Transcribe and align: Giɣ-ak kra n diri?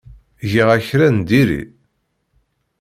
Giɣ-ak 0.51 0.83
kra 0.89 1.07
n 1.15 1.17
diri? 1.29 1.61